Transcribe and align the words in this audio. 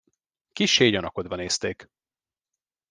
Kissé 0.53 0.89
gyanakodva 0.89 1.35
nézték. 1.35 1.89